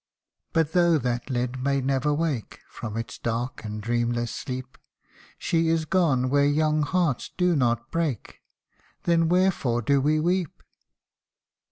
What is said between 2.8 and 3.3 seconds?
its